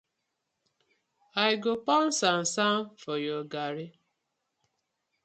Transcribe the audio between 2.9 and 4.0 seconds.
for your garri.